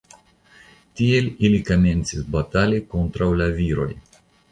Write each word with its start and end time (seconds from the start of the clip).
Tiel 1.01 1.27
ili 1.49 1.59
komencis 1.67 2.23
batali 2.37 2.79
kontraŭ 2.95 3.29
la 3.43 3.51
viroj. 3.59 3.87